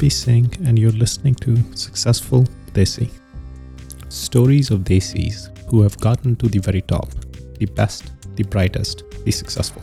Harpreet 0.00 0.12
Singh, 0.12 0.50
and 0.66 0.78
you're 0.78 0.92
listening 0.92 1.34
to 1.34 1.56
Successful 1.76 2.44
Desi. 2.72 3.10
Stories 4.08 4.70
of 4.70 4.80
Desis 4.80 5.50
who 5.68 5.82
have 5.82 5.98
gotten 5.98 6.36
to 6.36 6.48
the 6.48 6.58
very 6.58 6.80
top, 6.80 7.10
the 7.58 7.66
best, 7.66 8.10
the 8.36 8.44
brightest, 8.44 9.02
the 9.26 9.30
successful. 9.30 9.82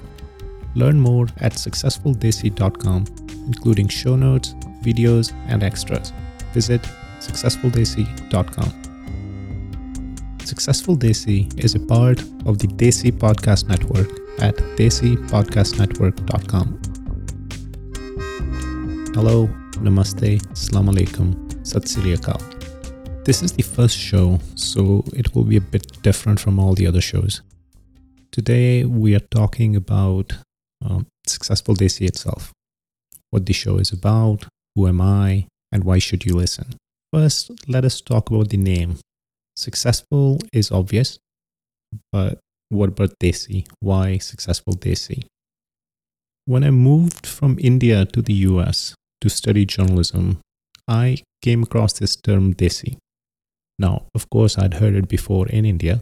Learn 0.73 0.99
more 0.99 1.27
at 1.41 1.53
successfuldesi.com, 1.53 3.05
including 3.45 3.87
show 3.89 4.15
notes, 4.15 4.55
videos, 4.81 5.33
and 5.49 5.61
extras. 5.61 6.11
Visit 6.51 6.81
successfuldesi.com. 7.19 8.73
Successful 10.45 10.97
Desi 10.97 11.63
is 11.63 11.75
a 11.75 11.79
part 11.79 12.21
of 12.47 12.57
the 12.57 12.67
Desi 12.67 13.11
Podcast 13.11 13.67
Network 13.67 14.09
at 14.41 14.55
desipodcastnetwork.com. 14.77 16.79
Hello, 19.13 19.49
Namaste, 19.81 20.41
Assalamu 20.51 20.91
alaikum, 20.93 21.35
Akal. 22.15 23.23
This 23.25 23.43
is 23.43 23.51
the 23.51 23.63
first 23.63 23.97
show, 23.97 24.39
so 24.55 25.03
it 25.13 25.35
will 25.35 25.43
be 25.43 25.57
a 25.57 25.61
bit 25.61 26.01
different 26.01 26.39
from 26.39 26.59
all 26.59 26.73
the 26.73 26.87
other 26.87 27.01
shows. 27.01 27.41
Today, 28.31 28.85
we 28.85 29.15
are 29.15 29.25
talking 29.31 29.75
about 29.75 30.33
um, 30.83 31.05
Successful 31.27 31.75
Desi 31.75 32.07
itself, 32.07 32.51
what 33.29 33.45
the 33.45 33.53
show 33.53 33.77
is 33.77 33.91
about, 33.91 34.45
who 34.75 34.87
am 34.87 35.01
I, 35.01 35.47
and 35.71 35.83
why 35.83 35.99
should 35.99 36.25
you 36.25 36.35
listen. 36.35 36.75
First, 37.13 37.51
let 37.67 37.85
us 37.85 38.01
talk 38.01 38.29
about 38.29 38.49
the 38.49 38.57
name. 38.57 38.97
Successful 39.55 40.39
is 40.51 40.71
obvious, 40.71 41.19
but 42.11 42.39
what 42.69 42.89
about 42.89 43.13
Desi? 43.19 43.67
Why 43.79 44.17
Successful 44.17 44.73
Desi? 44.73 45.25
When 46.45 46.63
I 46.63 46.71
moved 46.71 47.27
from 47.27 47.57
India 47.59 48.05
to 48.05 48.21
the 48.21 48.33
US, 48.49 48.95
to 49.21 49.29
study 49.29 49.65
journalism, 49.65 50.39
I 50.87 51.17
came 51.41 51.63
across 51.63 51.93
this 51.93 52.15
term 52.15 52.53
Desi. 52.53 52.97
Now, 53.79 54.05
of 54.15 54.29
course, 54.29 54.57
I'd 54.57 54.75
heard 54.75 54.95
it 54.95 55.07
before 55.07 55.47
in 55.47 55.65
India. 55.65 56.01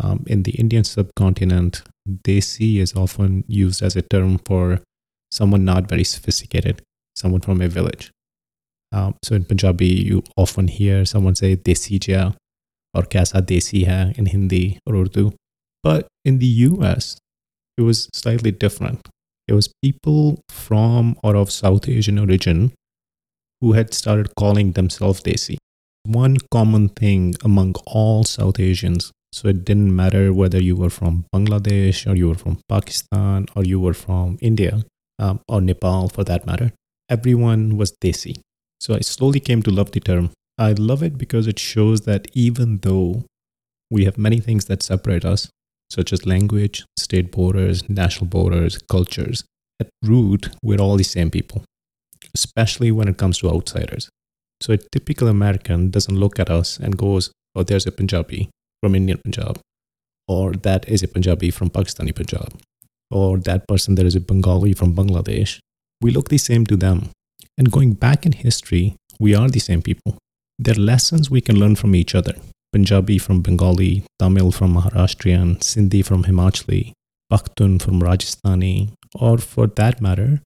Um, 0.00 0.24
in 0.26 0.44
the 0.44 0.52
Indian 0.52 0.84
subcontinent, 0.84 1.82
Desi 2.08 2.78
is 2.78 2.94
often 2.94 3.44
used 3.48 3.82
as 3.82 3.96
a 3.96 4.02
term 4.02 4.38
for 4.46 4.80
someone 5.30 5.64
not 5.64 5.88
very 5.88 6.04
sophisticated, 6.04 6.82
someone 7.16 7.40
from 7.40 7.60
a 7.60 7.68
village. 7.68 8.10
Um, 8.92 9.14
so 9.24 9.34
in 9.34 9.44
Punjabi, 9.44 9.86
you 9.86 10.22
often 10.36 10.68
hear 10.68 11.04
someone 11.04 11.34
say 11.34 11.56
Desi 11.56 12.06
ja 12.06 12.32
or 12.94 13.02
Kaisa 13.02 13.40
Desi 13.40 13.86
hai 13.86 14.12
in 14.16 14.26
Hindi 14.26 14.78
or 14.86 14.94
Urdu. 14.96 15.32
But 15.82 16.08
in 16.24 16.38
the 16.38 16.46
US, 16.46 17.18
it 17.78 17.82
was 17.82 18.08
slightly 18.12 18.50
different. 18.50 19.08
It 19.50 19.54
was 19.54 19.74
people 19.82 20.44
from 20.48 21.16
or 21.24 21.34
of 21.34 21.50
South 21.50 21.88
Asian 21.88 22.20
origin 22.20 22.72
who 23.60 23.72
had 23.72 23.92
started 23.92 24.36
calling 24.36 24.72
themselves 24.72 25.22
Desi. 25.22 25.56
One 26.04 26.36
common 26.52 26.88
thing 26.90 27.34
among 27.42 27.74
all 27.84 28.22
South 28.22 28.60
Asians. 28.60 29.10
So 29.32 29.48
it 29.48 29.64
didn't 29.64 29.94
matter 29.94 30.32
whether 30.32 30.62
you 30.62 30.76
were 30.76 30.88
from 30.88 31.24
Bangladesh 31.34 32.08
or 32.08 32.14
you 32.14 32.28
were 32.28 32.36
from 32.36 32.60
Pakistan 32.68 33.46
or 33.56 33.64
you 33.64 33.80
were 33.80 33.92
from 33.92 34.38
India 34.40 34.84
um, 35.18 35.40
or 35.48 35.60
Nepal 35.60 36.08
for 36.08 36.22
that 36.22 36.46
matter. 36.46 36.70
Everyone 37.08 37.76
was 37.76 37.92
Desi. 38.00 38.38
So 38.78 38.94
I 38.94 39.00
slowly 39.00 39.40
came 39.40 39.64
to 39.64 39.72
love 39.72 39.90
the 39.90 39.98
term. 39.98 40.30
I 40.58 40.72
love 40.72 41.02
it 41.02 41.18
because 41.18 41.48
it 41.48 41.58
shows 41.58 42.02
that 42.02 42.28
even 42.34 42.78
though 42.78 43.24
we 43.90 44.04
have 44.04 44.16
many 44.16 44.38
things 44.38 44.66
that 44.66 44.84
separate 44.84 45.24
us, 45.24 45.48
such 45.90 46.12
as 46.12 46.26
language, 46.26 46.84
state 46.98 47.30
borders, 47.32 47.88
national 47.88 48.26
borders, 48.26 48.78
cultures. 48.90 49.44
At 49.80 49.88
root, 50.04 50.50
we're 50.62 50.80
all 50.80 50.96
the 50.96 51.04
same 51.04 51.30
people, 51.30 51.64
especially 52.34 52.92
when 52.92 53.08
it 53.08 53.16
comes 53.16 53.38
to 53.38 53.50
outsiders. 53.50 54.08
So 54.60 54.74
a 54.74 54.78
typical 54.78 55.28
American 55.28 55.90
doesn't 55.90 56.14
look 56.14 56.38
at 56.38 56.50
us 56.50 56.78
and 56.78 56.98
goes, 56.98 57.30
oh, 57.56 57.62
there's 57.62 57.86
a 57.86 57.92
Punjabi 57.92 58.50
from 58.82 58.94
Indian 58.94 59.18
Punjab, 59.24 59.58
or 60.28 60.52
that 60.52 60.88
is 60.88 61.02
a 61.02 61.08
Punjabi 61.08 61.50
from 61.50 61.70
Pakistani 61.70 62.14
Punjab, 62.14 62.52
or 63.10 63.38
that 63.38 63.66
person 63.66 63.94
there 63.94 64.06
is 64.06 64.14
a 64.14 64.20
Bengali 64.20 64.74
from 64.74 64.94
Bangladesh. 64.94 65.58
We 66.02 66.10
look 66.10 66.28
the 66.28 66.38
same 66.38 66.66
to 66.66 66.76
them. 66.76 67.10
And 67.58 67.70
going 67.70 67.94
back 67.94 68.24
in 68.24 68.32
history, 68.32 68.96
we 69.18 69.34
are 69.34 69.48
the 69.48 69.60
same 69.60 69.82
people. 69.82 70.16
There 70.58 70.74
are 70.74 70.78
lessons 70.78 71.30
we 71.30 71.40
can 71.40 71.58
learn 71.58 71.76
from 71.76 71.94
each 71.94 72.14
other. 72.14 72.34
Punjabi 72.72 73.18
from 73.18 73.42
Bengali, 73.42 74.04
Tamil 74.18 74.52
from 74.52 74.74
Maharashtrian, 74.74 75.58
Sindhi 75.58 76.04
from 76.04 76.24
Himachali, 76.24 76.92
Pakhtun 77.32 77.80
from 77.82 78.00
Rajasthani, 78.00 78.92
or 79.14 79.38
for 79.38 79.66
that 79.66 80.00
matter, 80.00 80.40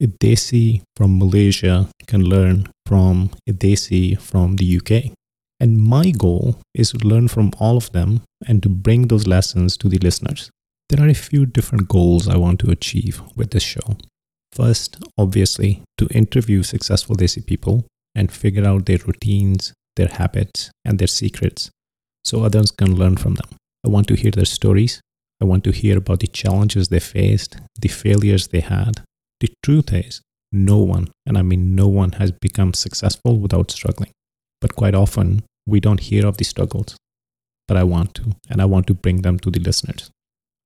a 0.00 0.06
Desi 0.06 0.82
from 0.96 1.18
Malaysia 1.18 1.88
can 2.06 2.22
learn 2.22 2.68
from 2.86 3.30
a 3.48 3.52
Desi 3.52 4.18
from 4.18 4.56
the 4.56 4.78
UK. 4.78 5.12
And 5.60 5.78
my 5.78 6.10
goal 6.10 6.58
is 6.74 6.92
to 6.92 6.98
learn 6.98 7.26
from 7.26 7.50
all 7.58 7.76
of 7.76 7.90
them 7.90 8.22
and 8.46 8.62
to 8.62 8.68
bring 8.68 9.08
those 9.08 9.26
lessons 9.26 9.76
to 9.78 9.88
the 9.88 9.98
listeners. 9.98 10.50
There 10.88 11.04
are 11.04 11.08
a 11.08 11.14
few 11.14 11.46
different 11.46 11.88
goals 11.88 12.28
I 12.28 12.36
want 12.36 12.60
to 12.60 12.70
achieve 12.70 13.20
with 13.34 13.50
this 13.50 13.64
show. 13.64 13.96
First, 14.52 15.04
obviously, 15.18 15.82
to 15.98 16.06
interview 16.08 16.62
successful 16.62 17.16
Desi 17.16 17.44
people 17.44 17.84
and 18.14 18.32
figure 18.32 18.64
out 18.64 18.86
their 18.86 18.98
routines, 18.98 19.72
their 19.98 20.08
habits, 20.08 20.70
and 20.86 20.98
their 20.98 21.06
secrets 21.06 21.70
so 22.28 22.42
others 22.42 22.70
can 22.70 22.94
learn 22.94 23.16
from 23.16 23.34
them. 23.34 23.48
I 23.84 23.88
want 23.88 24.06
to 24.08 24.14
hear 24.14 24.30
their 24.30 24.44
stories. 24.44 25.00
I 25.40 25.44
want 25.44 25.64
to 25.64 25.72
hear 25.72 25.96
about 25.96 26.20
the 26.20 26.26
challenges 26.26 26.88
they 26.88 27.00
faced, 27.00 27.56
the 27.80 27.88
failures 27.88 28.48
they 28.48 28.60
had. 28.60 29.02
The 29.40 29.50
truth 29.62 29.92
is, 29.92 30.20
no 30.52 30.78
one, 30.78 31.08
and 31.26 31.38
I 31.38 31.42
mean 31.42 31.74
no 31.74 31.88
one, 31.88 32.12
has 32.12 32.32
become 32.32 32.74
successful 32.74 33.38
without 33.38 33.70
struggling. 33.70 34.12
But 34.60 34.74
quite 34.74 34.94
often, 34.94 35.42
we 35.66 35.80
don't 35.80 36.00
hear 36.00 36.26
of 36.26 36.36
the 36.36 36.44
struggles. 36.44 36.96
But 37.66 37.76
I 37.76 37.84
want 37.84 38.14
to, 38.16 38.36
and 38.50 38.60
I 38.60 38.64
want 38.64 38.86
to 38.88 38.94
bring 38.94 39.22
them 39.22 39.38
to 39.40 39.50
the 39.50 39.60
listeners. 39.60 40.10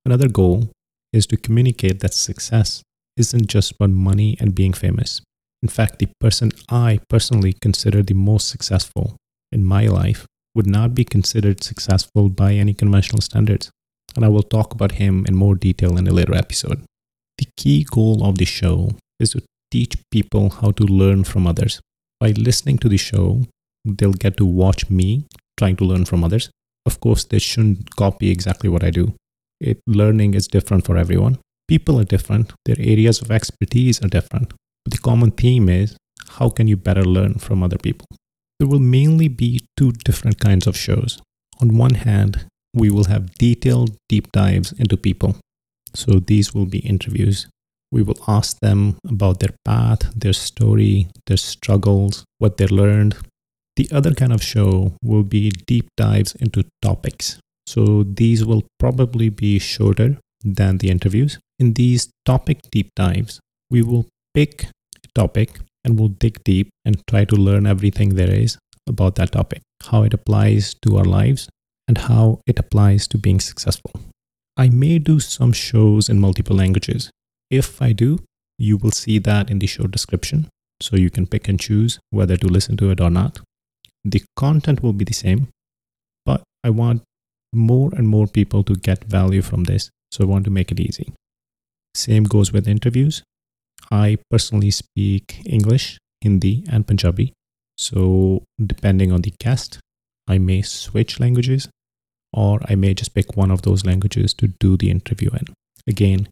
Another 0.05 0.27
goal 0.27 0.69
is 1.13 1.27
to 1.27 1.37
communicate 1.37 1.99
that 1.99 2.13
success 2.13 2.81
isn't 3.15 3.47
just 3.47 3.73
about 3.73 3.91
money 3.91 4.35
and 4.39 4.55
being 4.55 4.73
famous. 4.73 5.21
In 5.61 5.69
fact, 5.69 5.99
the 5.99 6.09
person 6.19 6.51
I 6.69 6.99
personally 7.09 7.53
consider 7.53 8.01
the 8.01 8.15
most 8.15 8.49
successful 8.49 9.15
in 9.53 9.63
my 9.63 9.87
life 9.87 10.25
would 10.55 10.67
not 10.67 10.93
be 10.93 11.03
considered 11.03 11.63
successful 11.63 12.29
by 12.29 12.53
any 12.53 12.73
conventional 12.73 13.21
standards. 13.21 13.71
And 14.15 14.23
I 14.25 14.27
will 14.27 14.43
talk 14.43 14.73
about 14.73 14.93
him 14.93 15.25
in 15.27 15.35
more 15.35 15.55
detail 15.55 15.97
in 15.97 16.07
a 16.07 16.11
later 16.11 16.35
episode. 16.35 16.83
The 17.37 17.47
key 17.57 17.83
goal 17.83 18.23
of 18.23 18.37
the 18.37 18.45
show 18.45 18.91
is 19.19 19.31
to 19.31 19.41
teach 19.71 19.97
people 20.11 20.49
how 20.49 20.71
to 20.71 20.83
learn 20.83 21.23
from 21.23 21.47
others. 21.47 21.79
By 22.19 22.31
listening 22.31 22.77
to 22.79 22.89
the 22.89 22.97
show, 22.97 23.43
they'll 23.83 24.13
get 24.25 24.37
to 24.37 24.45
watch 24.45 24.89
me 24.89 25.25
trying 25.57 25.77
to 25.77 25.85
learn 25.85 26.05
from 26.05 26.23
others. 26.23 26.49
Of 26.85 26.99
course, 26.99 27.23
they 27.23 27.39
shouldn't 27.39 27.95
copy 27.95 28.29
exactly 28.29 28.69
what 28.69 28.83
I 28.83 28.91
do. 28.91 29.15
It, 29.59 29.79
learning 29.87 30.33
is 30.35 30.47
different 30.47 30.85
for 30.85 30.97
everyone. 30.97 31.39
People 31.67 31.99
are 31.99 32.03
different, 32.03 32.53
their 32.65 32.75
areas 32.79 33.21
of 33.21 33.31
expertise 33.31 34.03
are 34.03 34.09
different. 34.09 34.53
But 34.83 34.93
the 34.93 34.99
common 34.99 35.31
theme 35.31 35.69
is 35.69 35.95
how 36.37 36.49
can 36.49 36.67
you 36.67 36.77
better 36.77 37.03
learn 37.03 37.35
from 37.35 37.63
other 37.63 37.77
people? 37.77 38.07
There 38.59 38.67
will 38.67 38.79
mainly 38.79 39.27
be 39.27 39.61
two 39.77 39.91
different 39.91 40.39
kinds 40.39 40.67
of 40.67 40.77
shows. 40.77 41.21
On 41.61 41.77
one 41.77 41.95
hand, 41.95 42.45
we 42.73 42.89
will 42.89 43.05
have 43.05 43.33
detailed 43.35 43.95
deep 44.09 44.31
dives 44.31 44.71
into 44.73 44.97
people. 44.97 45.37
So 45.95 46.19
these 46.19 46.53
will 46.53 46.65
be 46.65 46.79
interviews. 46.79 47.47
We 47.91 48.01
will 48.01 48.17
ask 48.27 48.59
them 48.59 48.97
about 49.07 49.39
their 49.39 49.55
path, 49.63 50.11
their 50.15 50.33
story, 50.33 51.07
their 51.27 51.37
struggles, 51.37 52.23
what 52.39 52.57
they 52.57 52.65
learned. 52.65 53.15
The 53.75 53.87
other 53.91 54.13
kind 54.13 54.33
of 54.33 54.43
show 54.43 54.93
will 55.03 55.23
be 55.23 55.51
deep 55.51 55.87
dives 55.95 56.33
into 56.35 56.65
topics. 56.81 57.39
So 57.67 58.03
these 58.03 58.43
will 58.43 58.63
probably 58.79 59.29
be 59.29 59.59
shorter 59.59 60.17
than 60.43 60.79
the 60.79 60.89
interviews. 60.89 61.39
In 61.59 61.73
these 61.73 62.09
topic 62.25 62.61
deep 62.71 62.89
dives, 62.95 63.39
we 63.69 63.81
will 63.81 64.07
pick 64.33 64.65
a 65.03 65.07
topic 65.13 65.59
and 65.83 65.99
we'll 65.99 66.09
dig 66.09 66.43
deep 66.43 66.69
and 66.85 67.01
try 67.07 67.25
to 67.25 67.35
learn 67.35 67.65
everything 67.65 68.15
there 68.15 68.31
is 68.31 68.57
about 68.87 69.15
that 69.15 69.31
topic, 69.31 69.61
how 69.83 70.03
it 70.03 70.13
applies 70.13 70.75
to 70.81 70.97
our 70.97 71.05
lives, 71.05 71.49
and 71.87 71.97
how 71.97 72.39
it 72.47 72.59
applies 72.59 73.07
to 73.07 73.17
being 73.17 73.39
successful. 73.39 73.91
I 74.55 74.69
may 74.69 74.99
do 74.99 75.19
some 75.19 75.51
shows 75.51 76.09
in 76.09 76.19
multiple 76.19 76.55
languages. 76.55 77.09
If 77.49 77.81
I 77.81 77.91
do, 77.91 78.19
you 78.57 78.77
will 78.77 78.91
see 78.91 79.19
that 79.19 79.49
in 79.49 79.59
the 79.59 79.67
show 79.67 79.87
description, 79.87 80.47
so 80.81 80.95
you 80.95 81.09
can 81.09 81.27
pick 81.27 81.47
and 81.47 81.59
choose 81.59 81.99
whether 82.11 82.37
to 82.37 82.47
listen 82.47 82.77
to 82.77 82.91
it 82.91 83.01
or 83.01 83.09
not. 83.09 83.39
The 84.05 84.23
content 84.35 84.83
will 84.83 84.93
be 84.93 85.05
the 85.05 85.13
same, 85.13 85.47
but 86.25 86.43
I 86.63 86.69
want 86.69 87.03
more 87.53 87.91
and 87.95 88.07
more 88.07 88.27
people 88.27 88.63
to 88.63 88.75
get 88.75 89.03
value 89.05 89.41
from 89.41 89.63
this, 89.63 89.89
so 90.11 90.23
I 90.23 90.27
want 90.27 90.45
to 90.45 90.51
make 90.51 90.71
it 90.71 90.79
easy. 90.79 91.13
Same 91.95 92.23
goes 92.23 92.51
with 92.51 92.67
interviews. 92.67 93.23
I 93.91 94.17
personally 94.29 94.71
speak 94.71 95.41
English, 95.45 95.97
Hindi, 96.21 96.63
and 96.69 96.87
Punjabi. 96.87 97.33
So, 97.77 98.43
depending 98.63 99.11
on 99.11 99.21
the 99.21 99.33
guest, 99.39 99.79
I 100.27 100.37
may 100.37 100.61
switch 100.61 101.19
languages 101.19 101.69
or 102.31 102.59
I 102.67 102.75
may 102.75 102.93
just 102.93 103.13
pick 103.13 103.37
one 103.37 103.51
of 103.51 103.61
those 103.61 103.85
languages 103.85 104.33
to 104.35 104.47
do 104.47 104.77
the 104.77 104.89
interview 104.89 105.29
in. 105.31 105.53
Again, 105.87 106.27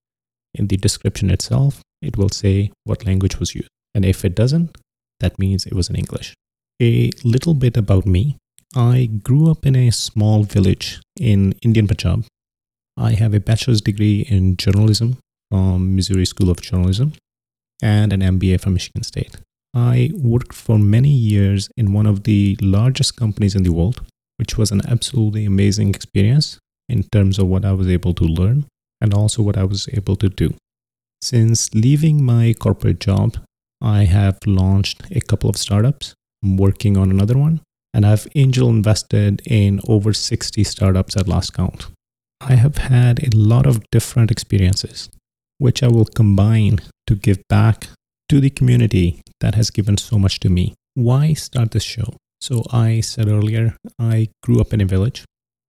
in 0.54 0.68
the 0.68 0.78
description 0.78 1.30
itself, 1.30 1.82
it 2.02 2.18
will 2.18 2.30
say 2.30 2.72
what 2.84 3.06
language 3.06 3.40
was 3.40 3.54
used. 3.54 3.70
And 3.94 4.06
if 4.06 4.26
it 4.26 4.36
doesn't, 4.36 4.78
that 5.20 5.38
means 5.38 5.66
it 5.66 5.74
was 5.74 5.90
in 5.90 5.96
English. 5.96 6.34
A 6.82 7.12
little 7.24 7.54
bit 7.54 7.78
about 7.78 8.06
me. 8.06 8.38
I 8.76 9.10
grew 9.22 9.52
up 9.52 9.66
in 9.66 9.76
a 9.76 9.92
small 9.92 10.44
village 10.44 11.00
in 11.20 11.54
Indian 11.62 11.88
Punjab. 11.88 12.26
I 12.98 13.12
have 13.12 13.34
a 13.34 13.40
bachelor's 13.40 13.82
degree 13.82 14.22
in 14.22 14.58
journalism 14.58 15.18
from 15.50 15.96
Missouri 15.96 16.26
School 16.26 16.50
of 16.50 16.62
Journalism 16.62 17.14
and 17.82 18.14
an 18.14 18.22
MBA 18.22 18.62
from 18.62 18.74
Michigan 18.74 19.04
State. 19.04 19.38
I 19.74 20.12
worked 20.14 20.54
for 20.54 20.78
many 20.78 21.10
years 21.10 21.70
in 21.78 21.94
one 21.94 22.06
of 22.06 22.24
the 22.24 22.58
largest 22.62 23.16
companies 23.16 23.56
in 23.56 23.64
the 23.64 23.72
world, 23.72 24.02
which 24.38 24.58
was 24.58 24.72
an 24.72 24.82
absolutely 24.88 25.46
amazing 25.46 25.90
experience 25.90 26.60
in 26.90 27.04
terms 27.04 27.40
of 27.40 27.48
what 27.48 27.64
I 27.64 27.72
was 27.72 27.88
able 27.88 28.14
to 28.16 28.24
learn 28.26 28.66
and 29.00 29.14
also 29.14 29.42
what 29.42 29.58
I 29.58 29.64
was 29.64 29.88
able 29.94 30.16
to 30.18 30.30
do. 30.30 30.54
Since 31.22 31.74
leaving 31.74 32.24
my 32.24 32.54
corporate 32.54 33.00
job, 33.00 33.38
I 33.82 34.04
have 34.04 34.38
launched 34.46 35.04
a 35.12 35.22
couple 35.22 35.50
of 35.50 35.58
startups. 35.58 36.14
I'm 36.44 36.58
working 36.58 36.98
on 36.98 37.10
another 37.10 37.38
one, 37.38 37.62
and 37.94 38.06
I've 38.06 38.28
angel 38.36 38.70
invested 38.70 39.42
in 39.46 39.80
over 39.88 40.14
60 40.14 40.64
startups 40.64 41.16
at 41.16 41.28
last 41.28 41.54
count. 41.54 41.88
I 42.42 42.56
have 42.56 42.78
had 42.78 43.24
a 43.24 43.38
lot 43.38 43.66
of 43.66 43.84
different 43.92 44.32
experiences, 44.32 45.10
which 45.60 45.84
I 45.84 45.88
will 45.88 46.06
combine 46.06 46.80
to 47.12 47.18
give 47.18 47.46
back 47.50 47.90
to 48.30 48.40
the 48.40 48.50
community 48.50 49.20
that 49.42 49.56
has 49.56 49.70
given 49.70 49.98
so 49.98 50.18
much 50.18 50.40
to 50.40 50.50
me. 50.50 50.74
Why 50.94 51.34
start 51.34 51.72
this 51.72 51.84
show? 51.84 52.16
So, 52.40 52.64
I 52.72 53.02
said 53.02 53.28
earlier, 53.28 53.76
I 54.00 54.30
grew 54.42 54.62
up 54.62 54.72
in 54.74 54.80
a 54.80 54.86
village. 54.86 55.26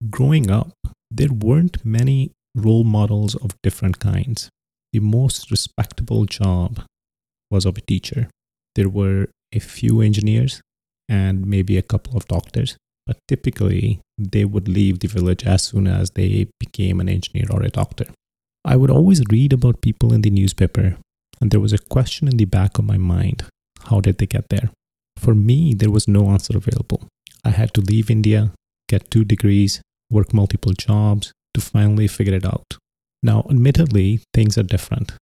Growing 0.08 0.50
up, 0.50 0.72
there 1.10 1.32
weren't 1.32 1.84
many 1.84 2.30
role 2.54 2.84
models 2.84 3.34
of 3.34 3.60
different 3.60 3.98
kinds. 3.98 4.50
The 4.92 5.00
most 5.00 5.50
respectable 5.50 6.26
job 6.26 6.84
was 7.50 7.66
of 7.66 7.76
a 7.76 7.80
teacher. 7.92 8.28
There 8.76 8.88
were 8.88 9.26
a 9.52 9.58
few 9.58 10.00
engineers 10.00 10.60
and 11.08 11.44
maybe 11.44 11.76
a 11.76 11.88
couple 11.92 12.16
of 12.16 12.28
doctors, 12.28 12.76
but 13.04 13.16
typically 13.26 14.00
they 14.16 14.44
would 14.44 14.68
leave 14.68 15.00
the 15.00 15.08
village 15.08 15.44
as 15.44 15.64
soon 15.64 15.88
as 15.88 16.10
they 16.10 16.46
became 16.60 17.00
an 17.00 17.08
engineer 17.08 17.46
or 17.50 17.62
a 17.62 17.68
doctor. 17.68 18.06
I 18.64 18.76
would 18.76 18.90
always 18.90 19.22
read 19.28 19.52
about 19.52 19.82
people 19.82 20.14
in 20.14 20.22
the 20.22 20.30
newspaper, 20.30 20.96
and 21.42 21.50
there 21.50 21.60
was 21.60 21.72
a 21.72 21.86
question 21.94 22.28
in 22.28 22.36
the 22.36 22.44
back 22.44 22.78
of 22.78 22.86
my 22.86 22.96
mind 22.96 23.44
how 23.86 24.00
did 24.00 24.18
they 24.18 24.26
get 24.26 24.48
there? 24.48 24.70
For 25.18 25.34
me, 25.34 25.74
there 25.74 25.90
was 25.90 26.06
no 26.06 26.30
answer 26.30 26.56
available. 26.56 27.08
I 27.44 27.50
had 27.50 27.74
to 27.74 27.80
leave 27.80 28.10
India, 28.10 28.52
get 28.88 29.10
two 29.10 29.24
degrees, 29.24 29.80
work 30.08 30.32
multiple 30.32 30.72
jobs 30.72 31.32
to 31.54 31.60
finally 31.60 32.06
figure 32.06 32.34
it 32.34 32.44
out. 32.44 32.76
Now, 33.24 33.44
admittedly, 33.50 34.20
things 34.32 34.56
are 34.56 34.62
different. 34.62 35.12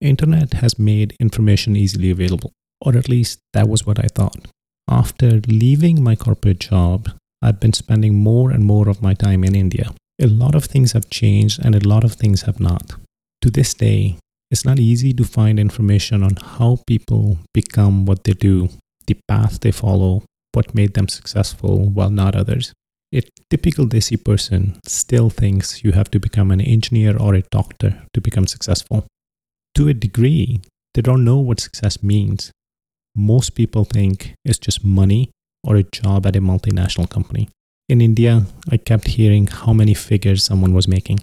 Internet 0.00 0.54
has 0.54 0.78
made 0.78 1.16
information 1.20 1.76
easily 1.76 2.10
available, 2.10 2.52
or 2.80 2.96
at 2.96 3.08
least 3.08 3.38
that 3.52 3.68
was 3.68 3.86
what 3.86 3.98
I 3.98 4.08
thought. 4.08 4.48
After 4.88 5.40
leaving 5.46 6.02
my 6.02 6.16
corporate 6.16 6.60
job, 6.60 7.10
I've 7.42 7.60
been 7.60 7.72
spending 7.72 8.14
more 8.14 8.50
and 8.50 8.64
more 8.64 8.88
of 8.88 9.02
my 9.02 9.14
time 9.14 9.44
in 9.44 9.54
India. 9.54 9.92
A 10.20 10.26
lot 10.26 10.54
of 10.54 10.64
things 10.64 10.92
have 10.92 11.10
changed 11.10 11.64
and 11.64 11.74
a 11.74 11.88
lot 11.88 12.04
of 12.04 12.14
things 12.14 12.42
have 12.42 12.60
not. 12.60 12.94
To 13.42 13.50
this 13.50 13.72
day, 13.72 14.18
it's 14.50 14.64
not 14.64 14.78
easy 14.78 15.12
to 15.12 15.24
find 15.24 15.58
information 15.58 16.22
on 16.22 16.36
how 16.36 16.78
people 16.86 17.38
become 17.54 18.04
what 18.06 18.24
they 18.24 18.32
do, 18.32 18.68
the 19.06 19.16
path 19.28 19.60
they 19.60 19.70
follow, 19.70 20.24
what 20.52 20.74
made 20.74 20.94
them 20.94 21.08
successful 21.08 21.88
while 21.88 22.10
not 22.10 22.34
others. 22.34 22.72
A 23.14 23.22
typical 23.48 23.86
Desi 23.86 24.22
person 24.22 24.78
still 24.86 25.30
thinks 25.30 25.82
you 25.84 25.92
have 25.92 26.10
to 26.10 26.20
become 26.20 26.50
an 26.50 26.60
engineer 26.60 27.16
or 27.16 27.34
a 27.34 27.42
doctor 27.50 28.02
to 28.14 28.20
become 28.20 28.46
successful. 28.46 29.06
To 29.76 29.88
a 29.88 29.94
degree, 29.94 30.60
they 30.94 31.02
don't 31.02 31.24
know 31.24 31.38
what 31.38 31.60
success 31.60 32.02
means. 32.02 32.50
Most 33.16 33.50
people 33.54 33.84
think 33.84 34.34
it's 34.44 34.58
just 34.58 34.84
money 34.84 35.30
or 35.64 35.76
a 35.76 35.82
job 35.82 36.26
at 36.26 36.36
a 36.36 36.40
multinational 36.40 37.08
company. 37.08 37.48
In 37.88 38.00
India, 38.00 38.46
I 38.70 38.76
kept 38.76 39.08
hearing 39.08 39.48
how 39.48 39.72
many 39.72 39.94
figures 39.94 40.44
someone 40.44 40.74
was 40.74 40.86
making. 40.86 41.20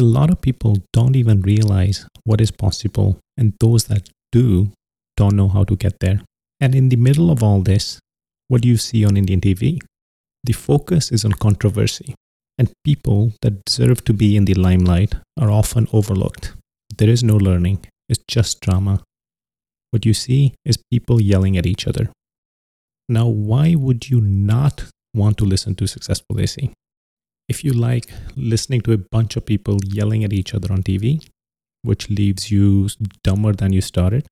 A 0.00 0.02
lot 0.02 0.30
of 0.30 0.40
people 0.40 0.78
don't 0.92 1.16
even 1.16 1.42
realize 1.42 2.06
what 2.24 2.40
is 2.40 2.50
possible, 2.50 3.18
and 3.36 3.54
those 3.60 3.84
that 3.84 4.08
do 4.30 4.70
don't 5.16 5.36
know 5.36 5.48
how 5.48 5.64
to 5.64 5.76
get 5.76 6.00
there. 6.00 6.20
And 6.60 6.74
in 6.74 6.88
the 6.88 6.96
middle 6.96 7.30
of 7.30 7.42
all 7.42 7.60
this, 7.60 7.98
what 8.48 8.62
do 8.62 8.68
you 8.68 8.76
see 8.76 9.04
on 9.04 9.16
Indian 9.16 9.40
TV? 9.40 9.80
The 10.44 10.52
focus 10.52 11.12
is 11.12 11.24
on 11.24 11.32
controversy, 11.32 12.14
and 12.58 12.72
people 12.84 13.32
that 13.42 13.64
deserve 13.64 14.04
to 14.04 14.12
be 14.12 14.36
in 14.36 14.46
the 14.46 14.54
limelight 14.54 15.14
are 15.38 15.50
often 15.50 15.86
overlooked. 15.92 16.54
There 16.96 17.10
is 17.10 17.22
no 17.22 17.36
learning, 17.36 17.86
it's 18.08 18.24
just 18.28 18.60
drama. 18.60 19.02
What 19.90 20.06
you 20.06 20.14
see 20.14 20.54
is 20.64 20.78
people 20.90 21.20
yelling 21.20 21.56
at 21.58 21.66
each 21.66 21.86
other. 21.86 22.10
Now, 23.08 23.26
why 23.26 23.74
would 23.74 24.08
you 24.08 24.20
not 24.20 24.84
want 25.14 25.36
to 25.38 25.44
listen 25.44 25.74
to 25.76 25.86
Successful 25.86 26.36
Desi. 26.36 26.72
If 27.52 27.62
you 27.64 27.72
like 27.74 28.08
listening 28.34 28.80
to 28.82 28.92
a 28.92 29.02
bunch 29.14 29.36
of 29.36 29.44
people 29.44 29.76
yelling 29.84 30.24
at 30.24 30.32
each 30.32 30.54
other 30.54 30.72
on 30.72 30.82
TV, 30.82 31.28
which 31.82 32.08
leaves 32.08 32.50
you 32.50 32.88
dumber 33.22 33.52
than 33.52 33.74
you 33.74 33.82
started, 33.82 34.26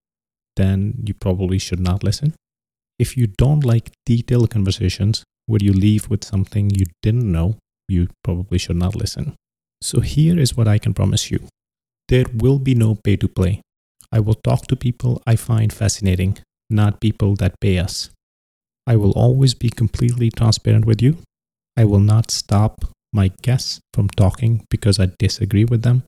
then 0.57 0.95
you 1.05 1.13
probably 1.13 1.59
should 1.59 1.81
not 1.81 2.03
listen. 2.03 2.33
If 2.99 3.19
you 3.19 3.27
don't 3.27 3.63
like 3.73 3.91
detailed 4.07 4.49
conversations 4.49 5.23
where 5.45 5.61
you 5.63 5.75
leave 5.75 6.09
with 6.09 6.25
something 6.25 6.71
you 6.71 6.87
didn't 7.03 7.31
know, 7.31 7.57
you 7.89 8.09
probably 8.25 8.57
should 8.57 8.81
not 8.85 8.95
listen. 8.95 9.35
So 9.83 10.01
here 10.01 10.39
is 10.39 10.57
what 10.57 10.69
I 10.69 10.79
can 10.79 10.95
promise 10.95 11.31
you 11.31 11.41
there 12.09 12.25
will 12.43 12.59
be 12.59 12.75
no 12.75 12.95
pay 12.95 13.17
to 13.17 13.29
play. 13.29 13.61
I 14.11 14.21
will 14.21 14.39
talk 14.49 14.67
to 14.69 14.77
people 14.77 15.23
I 15.27 15.37
find 15.37 15.71
fascinating, 15.73 16.39
not 16.71 17.03
people 17.03 17.37
that 17.37 17.61
pay 17.61 17.77
us. 17.79 18.09
I 18.87 18.97
will 18.97 19.13
always 19.13 19.53
be 19.53 19.69
completely 19.69 20.31
transparent 20.31 20.87
with 20.87 21.03
you. 21.03 21.19
I 21.77 21.85
will 21.85 22.05
not 22.15 22.31
stop 22.31 22.75
my 23.13 23.33
guests 23.43 23.81
from 23.93 24.09
talking 24.09 24.65
because 24.71 24.99
I 24.99 25.11
disagree 25.19 25.65
with 25.65 25.83
them. 25.83 26.05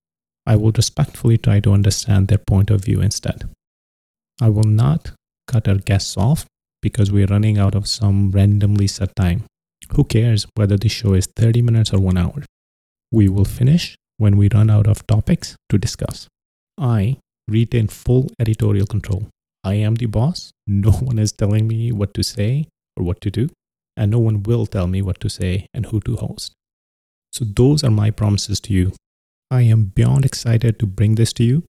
I 0.46 0.56
will 0.56 0.72
respectfully 0.72 1.38
try 1.38 1.60
to 1.60 1.72
understand 1.72 2.28
their 2.28 2.38
point 2.38 2.70
of 2.70 2.84
view 2.84 3.00
instead. 3.00 3.49
I 4.40 4.49
will 4.49 4.64
not 4.64 5.12
cut 5.46 5.69
our 5.69 5.76
guests 5.76 6.16
off 6.16 6.46
because 6.81 7.12
we're 7.12 7.26
running 7.26 7.58
out 7.58 7.75
of 7.75 7.87
some 7.87 8.31
randomly 8.31 8.87
set 8.87 9.14
time. 9.14 9.44
Who 9.94 10.04
cares 10.04 10.46
whether 10.54 10.76
the 10.76 10.88
show 10.88 11.14
is 11.14 11.28
30 11.37 11.62
minutes 11.62 11.93
or 11.93 12.00
one 12.00 12.16
hour? 12.16 12.43
We 13.10 13.28
will 13.28 13.44
finish 13.44 13.94
when 14.16 14.37
we 14.37 14.49
run 14.52 14.71
out 14.71 14.87
of 14.87 15.06
topics 15.06 15.56
to 15.68 15.78
discuss. 15.78 16.28
I 16.78 17.18
retain 17.49 17.88
full 17.88 18.30
editorial 18.38 18.87
control. 18.87 19.28
I 19.64 19.75
am 19.75 19.97
the 19.97 20.06
boss. 20.06 20.50
No 20.66 20.90
one 21.11 21.18
is 21.18 21.32
telling 21.32 21.68
me 21.68 21.92
what 21.92 22.14
to 22.14 22.23
say 22.23 22.66
or 22.97 23.04
what 23.04 23.21
to 23.21 23.30
do, 23.30 23.49
and 23.97 24.11
no 24.11 24.18
one 24.18 24.42
will 24.42 24.66
tell 24.66 24.87
me 24.87 25.02
what 25.02 25.21
to 25.21 25.28
say 25.28 25.66
and 25.75 25.87
who 25.87 26.00
to 26.00 26.16
host. 26.16 26.52
So, 27.33 27.47
those 27.47 27.83
are 27.83 27.91
my 27.91 28.11
promises 28.11 28.61
to 28.61 28.75
you. 28.75 28.93
I 29.51 29.62
am 29.62 29.87
beyond 29.95 30.27
excited 30.27 30.79
to 30.79 30.87
bring 30.87 31.15
this 31.15 31.33
to 31.35 31.45
you. 31.45 31.65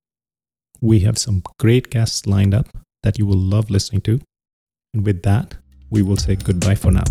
We 0.82 1.00
have 1.02 1.18
some 1.18 1.42
great 1.58 1.90
guests 1.90 2.28
lined 2.28 2.54
up 2.54 2.68
that 3.04 3.18
you 3.18 3.26
will 3.26 3.38
love 3.38 3.70
listening 3.70 4.02
to. 4.02 4.20
And 4.94 5.06
with 5.06 5.24
that, 5.24 5.56
we 5.90 6.02
will 6.02 6.18
say 6.18 6.36
goodbye 6.36 6.76
for 6.76 6.92
now. 6.92 7.06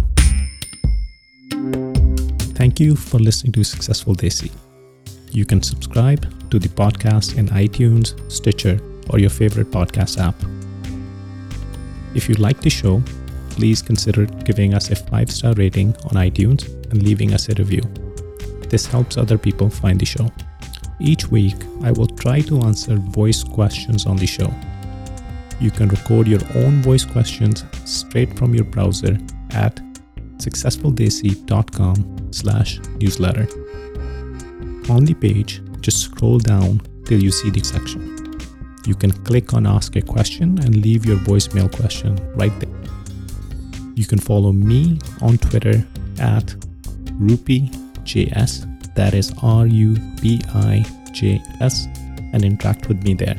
Thank 2.54 2.78
you 2.78 2.94
for 2.94 3.18
listening 3.18 3.52
to 3.52 3.64
Successful 3.64 4.14
Desi. 4.14 4.52
You 5.30 5.46
can 5.46 5.62
subscribe 5.62 6.50
to 6.50 6.58
the 6.58 6.68
podcast 6.68 7.38
in 7.38 7.48
iTunes, 7.48 8.30
Stitcher, 8.30 8.78
or 9.08 9.18
your 9.18 9.30
favorite 9.30 9.70
podcast 9.70 10.20
app. 10.20 10.34
If 12.14 12.28
you 12.28 12.34
like 12.34 12.60
the 12.60 12.68
show, 12.68 13.02
please 13.48 13.80
consider 13.80 14.26
giving 14.44 14.74
us 14.74 14.90
a 14.90 14.96
five 14.96 15.30
star 15.30 15.54
rating 15.54 15.96
on 16.04 16.22
iTunes 16.28 16.68
and 16.90 17.02
leaving 17.02 17.32
us 17.32 17.48
a 17.48 17.54
review. 17.54 17.82
This 18.72 18.86
helps 18.86 19.18
other 19.18 19.36
people 19.36 19.68
find 19.68 20.00
the 20.00 20.06
show. 20.06 20.32
Each 20.98 21.28
week, 21.28 21.56
I 21.82 21.92
will 21.92 22.06
try 22.06 22.40
to 22.40 22.62
answer 22.62 22.96
voice 22.96 23.44
questions 23.44 24.06
on 24.06 24.16
the 24.16 24.26
show. 24.26 24.50
You 25.60 25.70
can 25.70 25.90
record 25.90 26.26
your 26.26 26.40
own 26.54 26.80
voice 26.80 27.04
questions 27.04 27.66
straight 27.84 28.34
from 28.38 28.54
your 28.54 28.64
browser 28.64 29.18
at 29.50 29.76
successfuldesi.com 30.38 32.32
slash 32.32 32.80
newsletter. 32.98 33.46
On 34.88 35.04
the 35.04 35.14
page, 35.20 35.60
just 35.82 35.98
scroll 35.98 36.38
down 36.38 36.80
till 37.04 37.22
you 37.22 37.30
see 37.30 37.50
the 37.50 37.62
section. 37.62 38.00
You 38.86 38.94
can 38.94 39.12
click 39.24 39.52
on 39.52 39.66
Ask 39.66 39.96
a 39.96 40.00
Question 40.00 40.58
and 40.60 40.76
leave 40.76 41.04
your 41.04 41.18
voicemail 41.18 41.70
question 41.70 42.16
right 42.34 42.58
there. 42.58 42.74
You 43.96 44.06
can 44.06 44.18
follow 44.18 44.50
me 44.50 44.98
on 45.20 45.36
Twitter 45.36 45.86
at 46.18 46.54
RupiJS, 48.04 48.94
that 48.94 49.14
is 49.14 49.32
R 49.42 49.66
U 49.66 49.96
B 50.20 50.40
I 50.54 50.84
J 51.12 51.42
S, 51.60 51.86
and 52.32 52.44
interact 52.44 52.88
with 52.88 53.02
me 53.04 53.14
there. 53.14 53.36